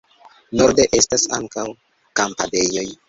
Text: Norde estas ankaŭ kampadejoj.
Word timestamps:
Norde 0.61 0.85
estas 0.99 1.25
ankaŭ 1.39 1.67
kampadejoj. 2.21 2.87